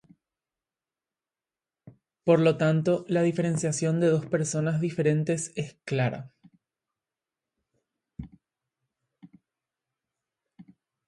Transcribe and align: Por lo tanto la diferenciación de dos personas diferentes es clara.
Por 2.23 2.39
lo 2.39 2.57
tanto 2.57 3.05
la 3.07 3.21
diferenciación 3.21 3.99
de 3.99 4.07
dos 4.09 4.25
personas 4.25 4.81
diferentes 4.81 5.53
es 5.55 5.77
clara. 5.85 6.31